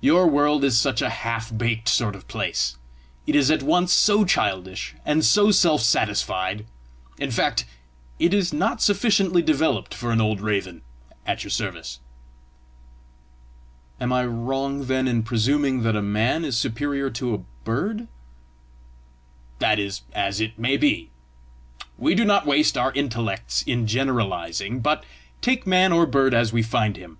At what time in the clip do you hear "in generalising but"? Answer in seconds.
23.66-25.04